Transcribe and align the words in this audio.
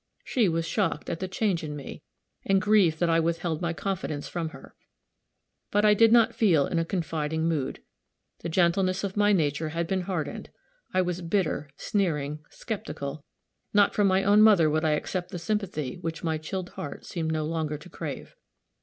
She 0.23 0.49
was 0.49 0.65
shocked 0.67 1.11
at 1.11 1.19
the 1.19 1.27
change 1.27 1.63
in 1.63 1.75
me, 1.75 2.01
and 2.43 2.59
grieved 2.59 2.99
that 2.99 3.09
I 3.11 3.19
withheld 3.19 3.61
my 3.61 3.71
confidence 3.71 4.27
from 4.27 4.49
her. 4.49 4.75
But, 5.69 5.85
I 5.85 5.93
did 5.93 6.11
not 6.11 6.33
feel 6.33 6.65
in 6.65 6.79
a 6.79 6.85
confiding 6.85 7.47
mood. 7.47 7.83
The 8.39 8.49
gentleness 8.49 9.03
of 9.03 9.15
my 9.15 9.31
nature 9.31 9.69
had 9.69 9.85
been 9.85 10.01
hardened; 10.01 10.49
I 10.91 11.03
was 11.03 11.21
bitter, 11.21 11.69
sneering, 11.77 12.39
skeptical; 12.49 13.23
not 13.75 13.93
from 13.93 14.07
my 14.07 14.23
own 14.23 14.41
mother 14.41 14.71
would 14.71 14.83
I 14.83 14.93
accept 14.93 15.29
the 15.29 15.37
sympathy 15.37 15.99
which 15.99 16.23
my 16.23 16.39
chilled 16.39 16.69
heart 16.71 17.05
seemed 17.05 17.31
no 17.31 17.45
longer 17.45 17.77
to 17.77 17.87
crave. 17.87 18.33